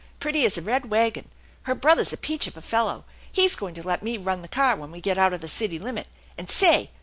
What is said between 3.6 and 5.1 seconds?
to let me run the car when we